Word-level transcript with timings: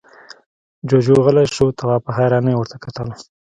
جُوجُو 0.87 1.15
غلی 1.25 1.45
شو، 1.55 1.65
تواب 1.79 2.01
په 2.05 2.11
حيرانۍ 2.17 2.53
ورته 2.55 2.75
کتل… 2.83 3.07